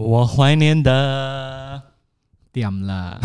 [0.00, 1.82] 我怀念的
[2.52, 3.18] 点了。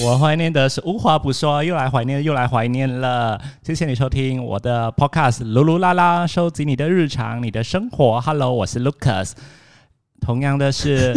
[0.00, 3.40] 我怀念的是无话不说，又来怀念，又来怀念了。
[3.64, 8.20] 谢谢你收听我的 podcast《噜噜啦啦》，收集你的日常，你的生活。
[8.20, 9.32] Hello，我是 Lucas。
[10.20, 11.12] 同样的是。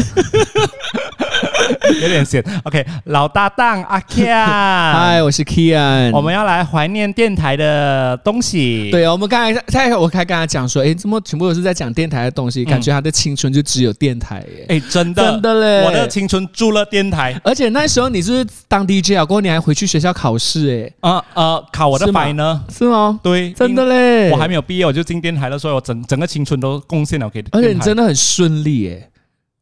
[2.02, 2.44] 有点闲。
[2.64, 6.12] OK，老搭档阿 Kian，嗨，我是 Kian。
[6.12, 8.90] 我们要来怀念电台的东西。
[8.92, 12.66] 对啊，我们刚才在我才跟他讲说，哎，怎么全部都是在讲电台的东西？
[12.66, 14.66] 感觉他的青春就只有电台耶。
[14.70, 17.40] 哎，真的，真的嘞，我的青春住了电台。
[17.44, 21.10] 而且那时候你是当 DJ 啊，过后你还回去学校考试哎。
[21.10, 22.64] 啊啊，考我的牌呢？
[22.72, 23.20] 是吗？
[23.24, 24.30] 对，真的嘞。
[24.32, 27.44] 我还没有毕业我就进电台了，所以我整整个青春都贡献了给。
[27.52, 29.08] 而且你真的很顺利哎。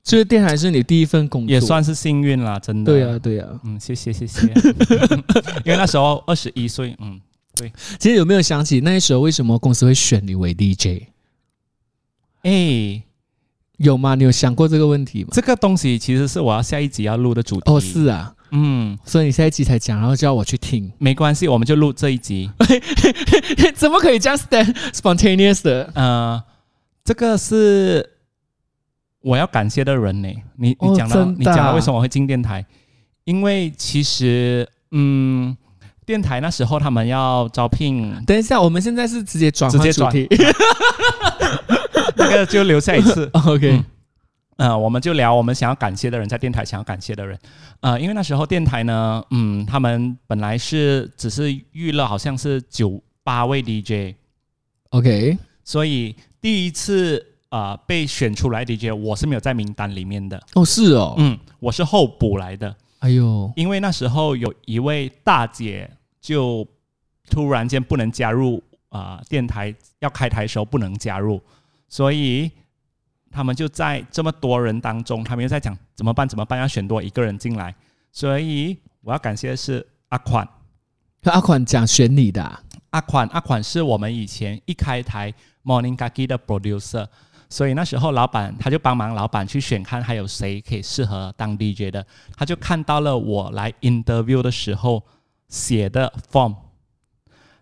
[0.10, 2.92] 就是电台是你第一份工作，也算是幸运啦，真的。
[2.92, 4.48] 对呀，对呀，嗯，谢谢，谢谢。
[5.64, 7.22] 因为那时候二十一岁，嗯，
[7.56, 7.72] 对。
[8.00, 11.04] 其实有没有想起那时候为什么公司会选你为 DJ？
[12.42, 13.04] 哎，
[13.78, 14.16] 有吗？
[14.16, 15.30] 你有想过这个问题吗？
[15.32, 17.72] 这个东西其实是我要下一集要录的主题。
[17.72, 20.92] 哦，是啊，嗯，所以你下一集才讲，然后叫我去听。
[20.98, 22.50] 没关系，我们就录这一集。
[23.78, 24.36] 怎么可以这样
[24.92, 25.92] spontaneous 的？
[25.94, 26.44] 呃，
[27.06, 28.16] 这个是。
[29.22, 30.34] 我要感谢的人呢？
[30.56, 32.66] 你你讲到你讲到为什么会进电台？
[33.26, 35.56] 因为其实嗯，
[36.06, 38.16] 电台那时候他们要招聘。
[38.26, 40.26] 等一下，我们现在是直接转直接转题，
[42.16, 43.30] 那个就留下一次。
[43.46, 43.84] OK，
[44.56, 47.38] 嗯，我们就聊我们想要感谢的人，在电台想要感谢的人。
[47.82, 54.16] 呃，因为那时候电台呢，嗯，他们本来是只是娱乐，好像是九八位 DJ。
[54.92, 57.26] OK，所以第一次。
[57.50, 60.42] 啊，被选出来 DJ，我是没有在名单里面的。
[60.54, 62.76] 哦，是哦，嗯，我是候补来的。
[63.00, 65.90] 哎呦，因为那时候有一位大姐
[66.22, 66.68] 就
[67.30, 71.42] 突然间不能加入啊，电台要开台的时候不能加入，
[71.88, 72.52] 所以
[73.32, 76.28] 他们就在这么多人当中，他们又在讲怎么办？
[76.28, 76.60] 怎么办？
[76.60, 77.74] 要选多一个人进来。
[78.12, 80.48] 所以我要感谢的是阿款，
[81.24, 82.64] 阿款讲选你的。
[82.90, 87.08] 阿款，阿款是我们以前一开台 Morning Gagi 的 producer。
[87.50, 92.06] 所以那时候，老板他就帮忙老板去选看还有谁可以适合当 DJ 的，
[92.38, 95.04] 他就看到了我来 interview 的时候
[95.48, 96.56] 写的 form，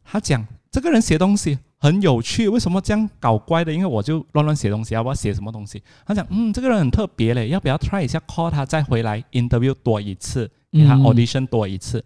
[0.04, 3.72] 他讲这个人写东西很有趣，为什么这样搞怪的？
[3.72, 5.82] 因为我就乱乱写东西，要不要写什么东西？
[6.06, 12.04] 他讲嗯，这个人很特别嘞，要不要 try 一下 call 他再回来 interview 多一次，给他 audition 多一次，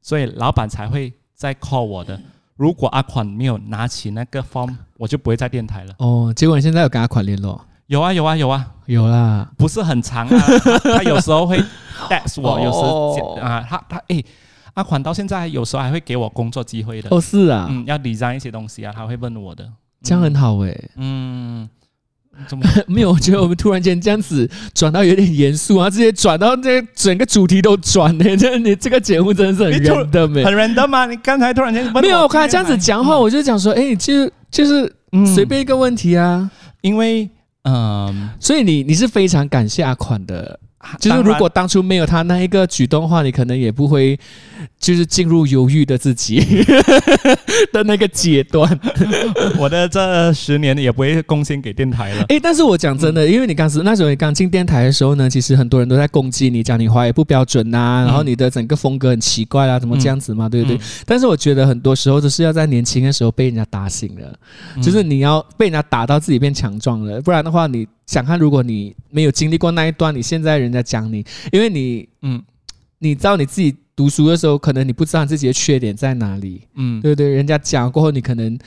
[0.00, 2.20] 所以老板才会再 call 我的。
[2.56, 5.94] 如果阿款没有拿起那个 form，我就不会在电台了。
[5.98, 7.60] 哦，结果你现在有跟阿款联络？
[7.86, 10.38] 有啊，有啊，有啊，有啦，不是很长啊。
[10.96, 11.58] 他有时候会
[12.08, 14.24] text 我，有时候啊，他他诶，
[14.74, 17.08] 阿款到现在有时候还会给我工作机会的。
[17.10, 19.70] 哦，是啊，嗯，要 design 一些东西啊，他会问我的。
[20.02, 20.90] 这样很好诶。
[20.96, 21.68] 嗯。
[22.48, 23.10] 怎么 没有？
[23.12, 28.24] 我觉得我们突然间这样子转到有点严肃啊，直接转到这整个主题都转呢。
[28.36, 31.06] 这你这个节目真的是很 random，很 random 吗？
[31.06, 32.20] 你刚才突然间没有？
[32.22, 34.92] 我看这样子讲话，我就讲说，哎，就就是
[35.34, 36.50] 随便一个问题啊。
[36.82, 37.28] 因为
[37.62, 40.60] 嗯，所以你你是非常感谢阿款的。
[40.98, 44.18] 就是如果当初没有他那一个举动的话，你可能也不会
[44.78, 46.40] 就是进入犹豫的自己
[47.72, 48.78] 的那个阶段。
[49.58, 52.24] 我的这十年也不会贡献给电台了。
[52.28, 60.78] 诶，但是我讲真的，因为你刚时那时候你刚进电台的时候呢，其实很多人都在攻击你，讲你话也不标准呐，然后你的整个风格很奇怪啊，怎么这样子嘛，对不对？
[61.06, 64.38] 但是我觉得很多时候都是要在年轻的时候被人家打醒了，
[64.82, 67.86] 就是你要被人家打到自己变强壮了，不然的话你。
[68.06, 72.42] 想看，如果你没有经历过那一段，你现在人家讲你，因为你，嗯，
[72.98, 77.28] 你知道你自己读书的时候，可能你不知道自己的缺点在哪里，嗯，对不对？
[77.28, 78.58] 人家讲过后，你可能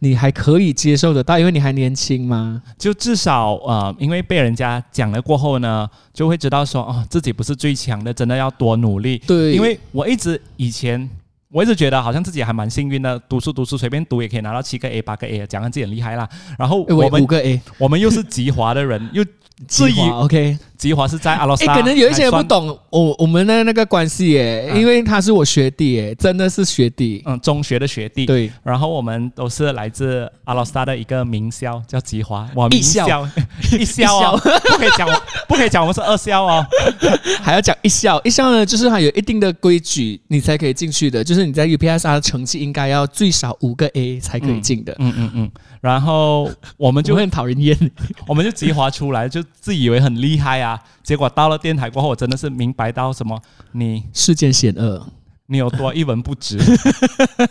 [0.00, 2.62] 你还可以接受得到，因为你还年轻嘛。
[2.78, 9.18] 就至少呃，因为被人家讲了过后呢，就会知道说，哦，自己不是最强的，真的要多努力。
[9.26, 11.08] 对，因为我一直以前。
[11.54, 16.28] 我一直觉得好像自己还蛮幸运的，读书读书随便读也可以拿到七个 A 八个 A，讲自己很厉害啦。
[16.58, 19.24] 然后我们五个 A，我们又是吉华的人，又
[19.68, 20.58] 质疑 OK。
[20.76, 28.26] 吉华是在阿罗萨，可能有一些人不懂我我们的那个关系耶，因为他是我学弟耶，真的是学弟，嗯，中学的学弟。
[28.26, 33.26] 对，然后我们都是来自阿拉斯加的一个名校，叫吉华，哇，名校，
[33.78, 35.08] 一校哦，不可以讲，
[35.48, 36.66] 不可以讲我们是二校哦，
[37.40, 44.94] 还要讲一校，一校呢，就是它有一定的规矩，你才可以进去的，就是你在 UPSR 的成绩应该要最少五个 A 才可以进的。
[44.98, 45.50] 嗯嗯嗯。
[45.80, 47.78] 然后我们就很讨人厌，
[48.26, 50.63] 我们就吉华出来，就自以为很厉害啊。
[51.02, 53.38] 结果到了电台过后，我真的是明白到什么，
[53.72, 55.06] 你世间险恶。
[55.46, 56.58] 你有多一文不值？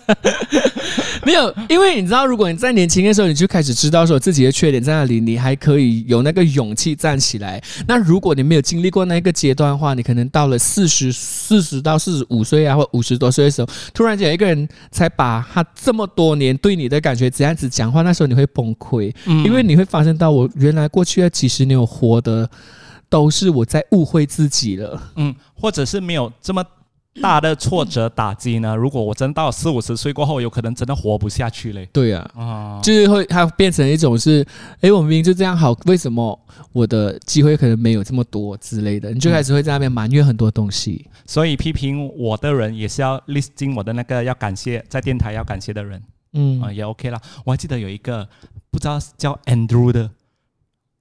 [1.23, 7.61] 没有，因为你知道，如果你在年轻的时候，你就开始知道说自己的缺点在哪里，你还可以有那个勇气站起来。
[7.87, 22.49] 那如果你没有经历过那个阶段的话，你可能到了四十四十到四十五岁啊，或五十多岁的时候，突然间一个人才把他这么多年对你的感觉这样子讲话，那时候你会崩溃，因为你会发现到我原来过去的几十年我活的
[23.13, 26.65] 都是我在误会自己了，嗯，或者是没有这么。
[27.21, 28.73] 大的挫折打击呢？
[28.75, 31.87] 如果我真到四五十岁过后，有可能真的活不下去嘞。
[31.93, 34.43] 对呀，啊，就是会它变成一种是，
[34.81, 36.39] 哎，我明明就这样好，为什么
[36.71, 39.11] 我的机会可能没有这么多之类的？
[39.13, 41.05] 你就开始会在那边埋怨很多东西。
[41.27, 46.01] 所以批评我的人也是要 list 进我的那个要感谢在电台要感谢的人，
[46.33, 47.21] 嗯啊也 OK 啦。
[47.45, 48.27] 我还记得有一个
[48.71, 50.09] 不知道叫 Andrew 的，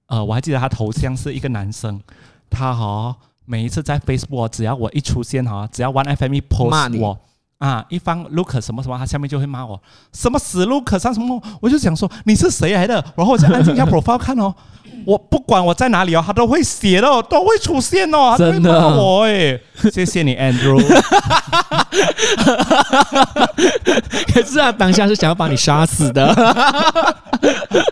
[0.07, 2.01] 呃，我还记得他头像是一个男生，
[2.49, 3.15] 他哈。
[3.45, 7.19] 每一次在 Facebook，只要我一出现哈，只要 One FM 一 post 我
[7.63, 9.81] 啊，一放 Look 什么什么，他下面就会骂我
[10.11, 12.95] 什么死 Look 上什么，我就想说你是谁来的？
[13.15, 14.53] 然后我就按 进下 profile 看哦，
[15.05, 19.57] 我不管我在哪里哦，他都会写的，都会出现哦，真的我哎，
[19.89, 20.77] 谢谢你 Andrew，
[24.33, 26.27] 可是啊，当下是想要把你杀死的。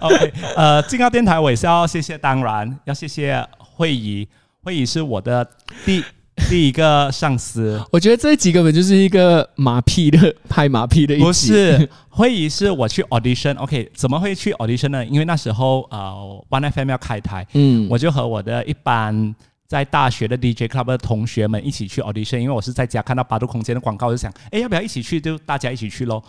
[0.02, 4.28] OK，呃，进到电台我也是要谢谢，当然要谢谢会议。
[4.64, 5.48] 会议是我的
[5.86, 6.04] 第
[6.50, 11.18] 第一个上司，我觉得这几个本就是一个马屁的拍马屁的。
[11.18, 13.90] 不是会议是我去 audition，OK？
[13.94, 15.06] 怎么会去 audition 呢？
[15.06, 19.34] 因为那时候呃，One FM 要开台，嗯，我就和我的一般
[19.68, 25.22] 在大学的 DJ club 的同学们一起去 audition，因为我是在家看到八度空间的广告，就想，哎，要不要一起去？
[25.22, 26.22] 就大家一起去喽。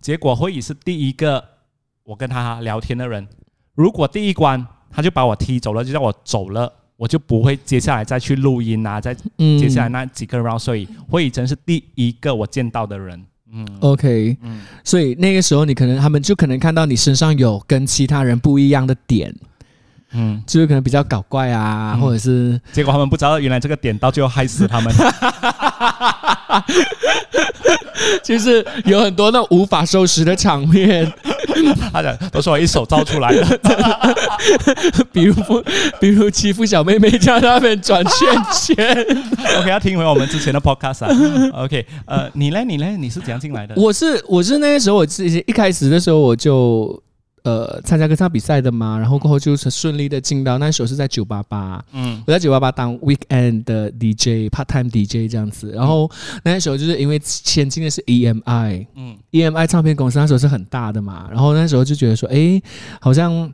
[0.00, 1.44] 结果会议是第一个
[2.02, 3.26] 我跟他聊天的人，
[3.74, 6.72] 如果第一关他就把我踢走了，就让我走了。
[6.98, 13.24] 我就不会接下来再去录音啊，再接下来那几个 round，所以会以真是第一个我见到的人。
[13.50, 19.32] 嗯，OK，嗯，所以那个时候你可能他们就可能看到你身上有跟其他人不一样的点，
[20.12, 24.92] 嗯，就是可能比较搞怪啊，或者是结果他们不知道原来这个点到最后害死他们。
[28.22, 31.10] 就是有很多那无法收拾的场面，
[31.92, 33.58] 他讲都是我一手造出来的，
[35.12, 35.34] 比如
[36.00, 39.06] 比如欺负小妹妹叫他们转圈圈。
[39.58, 41.62] OK，要听回我们之前的 Podcast 啊。
[41.64, 42.64] OK，呃，你呢？
[42.64, 42.86] 你呢？
[42.98, 43.74] 你是怎样进来的？
[43.76, 47.02] 我是我是那个时候我自己一开始的时候我就。
[47.48, 56.10] 呃，参加歌唱比赛的嘛，然后过后就是顺利的进到那时候是在九八八，嗯，我在九八八当 weekend 的 DJ，part time DJ 这样子，然后
[56.44, 62.60] 那时候就是因为签进的是 EMI，嗯，EMI 唱片公司那时候是很大的嘛，然后那时候就觉得说，哎，
[63.00, 63.50] 好像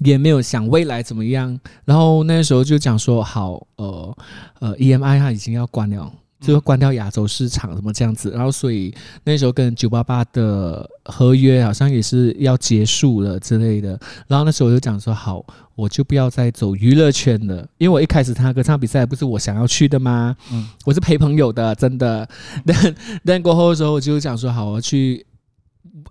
[0.00, 4.16] 也没有想未来怎么样，然后那时候就讲说，好，呃
[4.58, 6.12] 呃，EMI 它已经要关了。
[6.42, 8.30] 就关掉亚洲市场，什么这样子？
[8.32, 8.92] 然后所以
[9.24, 13.98] 那时候跟九八八的合约好像也是要结束了之类的。
[14.26, 15.44] 然后那时候我就讲说，好，
[15.76, 20.36] 我就不要再走娱乐圈了，因为我一开始他歌唱比赛不是我想要去的吗？
[20.52, 22.28] 嗯，我是陪朋友的，真的。
[22.66, 22.94] 但
[23.24, 25.24] 但过后的时候，我就讲说，好，我去，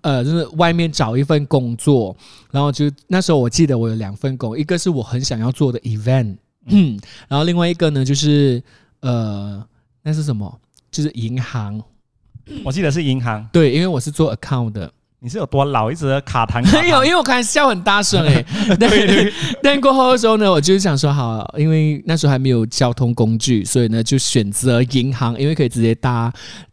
[0.00, 2.16] 呃，就是外面找一份工作。
[2.50, 6.36] 然后就那时候我记得我有两份工，一个是我很想要做的 event，
[6.66, 6.98] 嗯，
[7.28, 8.62] 然后另外一个呢就是
[9.00, 9.62] 呃。
[10.02, 10.60] 那是什么？
[10.90, 11.80] 就是银行，
[12.64, 13.48] 我记得是银行。
[13.52, 14.92] 对，因为我是做 account 的。
[15.20, 15.88] 你是有多老？
[15.88, 16.60] 一直卡痰？
[16.82, 18.42] 没有，因为我开始笑很大声 哎。
[18.76, 19.32] 对对。
[19.62, 26.32] 但过后的时候呢，我就想说，好，因为那时候还没有交通工具，所以呢就选择银行，因为可以直接搭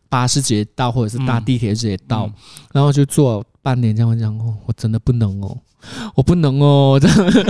[0.10, 2.28] 巴士直接到，或者是搭地铁直接到。
[2.74, 5.56] 然后就坐半年这样，我讲哦，我真的不能哦。
[6.16, 7.00] 我不能哦，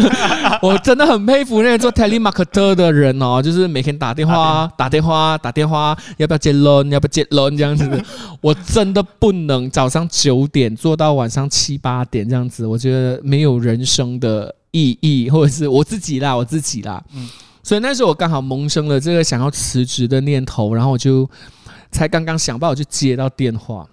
[0.62, 7.90] 我真的很佩服那些做 telemarketer 的人哦，就是每天打电话、打电话、打电话，要不要接 loan，要不要接 loan 这样子。
[8.42, 17.04] 我真的不能早上九点做到晚上七八点这样子，我觉得没有人生的意义，或者是我自己啦，我自己啦。
[17.16, 17.28] 嗯，
[17.64, 21.30] 所以那时候我刚好萌生了这个想要辞职的念头，然后我就
[21.92, 23.86] 才刚刚想办法去接到电话。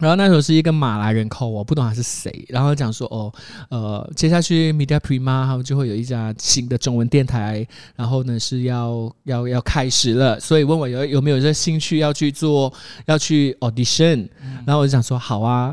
[0.00, 2.44] 然后那时候是一个马来人 call 我，不懂他是谁。
[2.48, 3.32] 然后讲说哦，
[3.68, 12.72] 呃，接下去 Media Prima 他们就会有一家新的中文电台，然后呢是要要要开始了，所以问我有有没有这兴趣要去做，
[13.04, 14.26] 要去 audition。
[14.66, 15.72] 然后我就想说好啊，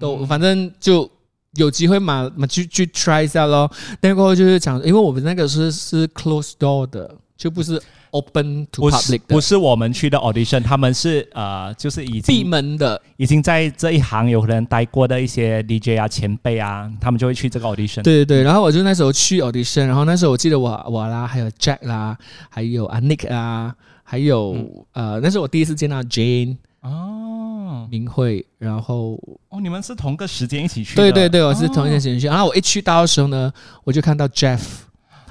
[0.00, 1.08] 都反正就
[1.54, 3.70] 有机会嘛嘛去去 try 一下咯。
[4.00, 7.80] 但过后就是讲，因为我们那个是是 close door 的，就不是。
[8.16, 13.00] Open to 不 public 不是我们去的 audition，他们是呃，就是已闭经门的。
[13.16, 18.02] 已经在这一行有人待过的一些 DJ 啊前辈啊，他们就会去这个 audition。
[18.02, 22.16] 对对对，然后我就那时候去 audition，然后那时候我记得我我啦，还有 Jack 啦，
[22.50, 24.56] 还有阿 Nick 啊，还有、
[24.92, 29.18] 呃，那是我第一次见到 Jane 哦明慧，然后
[29.48, 31.02] 哦，你们是同个时间一起去的？
[31.02, 33.52] 对对对，我是同一哦天时间去，然后我一去到的时候呢，
[33.84, 34.60] 我就看到 Jeff，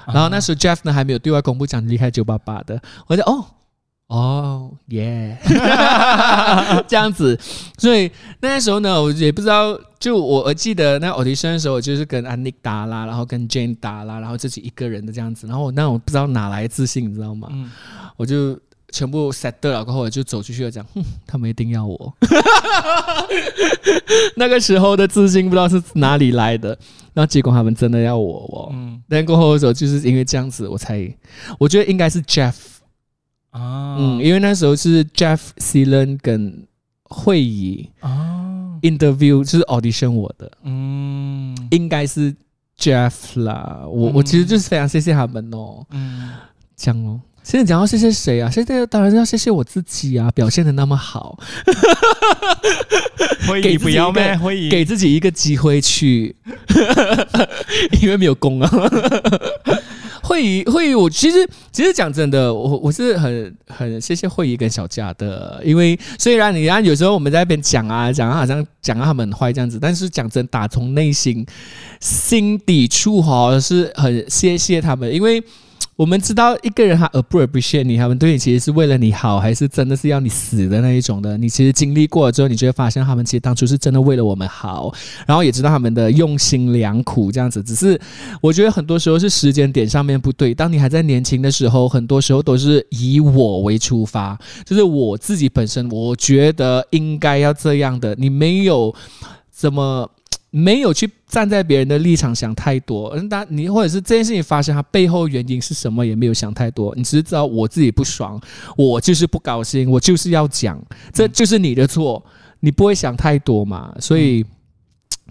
[0.06, 3.44] 然后那时候 Jeff 呢还没有对外公布讲离开九八八的，我就哦
[4.08, 5.36] 哦耶，
[6.86, 7.38] 这样子，
[7.76, 8.10] 所以
[8.40, 17.48] 那时候呢，我也不知道，就我我记得那 audition 的时候，我就是跟安妮打啦，然后跟 Jane 打啦，然后自己一个人的这样子，然后我那我不知道哪来自信，你知道吗？
[17.50, 17.70] 嗯。
[18.16, 18.58] 我就
[18.92, 22.14] 全部 set 了过后，我就走出去了，讲，哼，他们一定要我。
[24.36, 26.68] 那个时候的自信不知道是哪里来的，
[27.12, 28.70] 然后结果他们真的要我哦。
[28.72, 31.08] 嗯但过后的时候，就是因为这样子，我才
[31.58, 32.54] 我觉得应该是 Jeff，
[33.50, 36.66] 啊嗯，因为那时候是 Jeff、c e l e n 跟
[37.04, 42.34] 会议啊 interview 就是 audition 我的，嗯应该是
[42.78, 43.82] Jeff 啦。
[43.86, 45.84] 我、我其实就是非常谢谢他们哦。
[45.90, 46.30] 嗯，
[46.76, 47.20] 这样哦。
[47.46, 48.50] 现在讲要谢谢谁啊？
[48.50, 51.38] 现在当然要谢谢我自己啊，表现的那么好，
[53.46, 54.36] 会议不要一个咩？
[54.36, 56.34] 会议给自己一个机会去，
[58.02, 58.68] 因为没有功啊。
[60.24, 71.46] 会议会议，我其实其实讲真的，我我是很很谢谢会议跟小佳的，因为虽然你看有时候我们在那边讲啊讲啊，好像讲到他们很坏这样子，但是讲真，打从内心
[72.00, 75.40] 心底处哈是很谢谢他们，因为。
[75.96, 81.38] 我们知道一个人他 appreciate 你，他们对你其实是为了你好，还是真的是要你死的那一种的？
[81.38, 84.92] 你其实经历过了之后，你就会发现他们其实当初是真的为了我们好，
[85.26, 87.62] 然后也知道他们的用心良苦这样子。
[87.62, 87.98] 只是
[88.42, 90.54] 我觉得很多时候是时间点上面不对。
[90.54, 98.14] 当你还在年轻的时候，很多时候都是以我为出发，就是我自己本身，我觉得应该要这样的。
[98.16, 98.94] 你没有
[99.50, 100.10] 怎么。
[100.50, 108.40] 没有去站在别人的立场想太多，嗯，但你或者是这件事情发生，它背后原因是什么，也没有想太多，你只是知道我自己不爽，
[108.76, 110.80] 我就是不高兴，我就是要讲，
[111.12, 112.24] 这就是你的错，
[112.60, 114.44] 你不会想太多嘛，所以。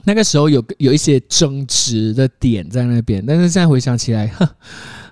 [0.07, 4.47] 那个时候有有一些争执的点在那边，但是现在回想起来，哼，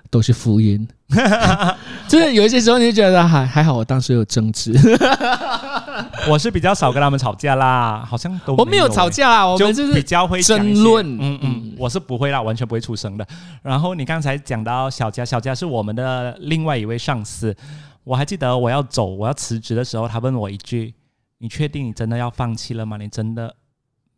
[0.08, 0.86] 都是福音。
[2.06, 4.72] 就是有一些时候你就觉得还还好，我当时有争执，
[6.28, 9.24] 我是比较少跟他们吵架啦，好像都我没有吵架。
[9.24, 13.26] 架啦，我就们就是比较会争论嗯嗯嗯，我是不会啦，完全不会出声的。
[13.62, 17.54] 然后你刚才讲到小佳，小佳是我们的另外一位上司，
[18.02, 20.94] 我还记得我要走，我要辞职的时候，他问我一句
[21.38, 22.96] ：“你确定你真的要放弃了吗？
[22.96, 23.54] 你真的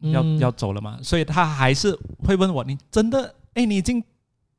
[0.00, 3.34] 要、嗯要走了吗？”所以他还是会问我：“你真的？
[3.54, 4.02] 哎，你已经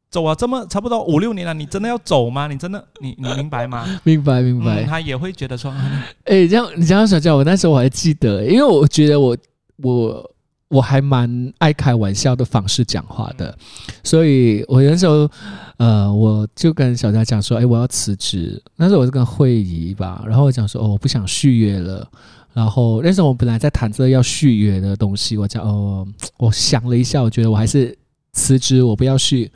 [0.10, 2.48] 走啊这么差不多五六年了，你真的要走吗？
[2.48, 4.84] 你真的你你明白吗？” 明白明白。
[4.84, 9.38] 嗯，他也会觉得说，啊 哎、这样你这样小叫我那时候我还记得，因为我觉得我
[9.78, 10.32] 我
[10.70, 13.58] 我还蛮爱开玩笑的方式讲话的，
[14.04, 15.30] 所以我那时候
[15.78, 18.62] 呃，我就跟小佳讲说，哎、我要辞职。
[18.76, 22.08] 那时候我是跟慧仪吧，然后我讲说，哦，我不想续约了。
[22.54, 27.96] 然后那时候我本来在谈着要续约的东西，我讲哦，我想了一下，我觉得我还是
[28.34, 29.52] 辞职，我不要续。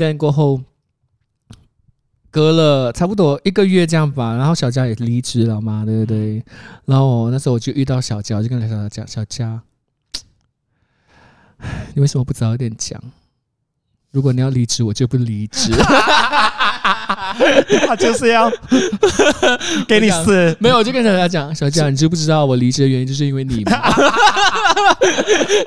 [0.00, 0.62] 但过后
[2.30, 6.42] 隔了差不多一个月这样吧，然后小佳也离职了嘛，对不对？
[6.86, 9.60] 然后那时候我就遇到小佳，我就跟小佳讲：“小佳，
[11.94, 12.98] 你为什么不早一点讲？
[14.10, 15.70] 如果你要离职，我就不离职。
[17.86, 18.50] 他就是要
[19.86, 20.56] 给你死。
[20.60, 23.72] 没有，我就跟小佳讲：小佳，你知不知道我离职的原因就是因为你吗？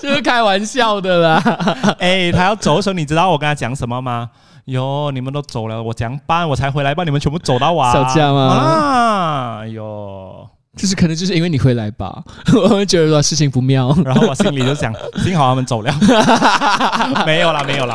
[0.01, 1.95] 就是开玩笑的啦。
[1.99, 4.29] 哎，他要走的时候，你知道我跟他讲什么吗？
[4.65, 7.91] 哟，你们都走了，我讲办我才回来吧，你们全部走到啊！
[7.91, 10.47] 小佳吗啊，哟，
[10.77, 12.23] 就是可能就是因为你回来吧，
[12.55, 13.93] 我会觉得说事情不妙。
[14.05, 15.93] 然后我心里就想，幸好他们走了，
[17.27, 17.93] 没有啦，没有啦。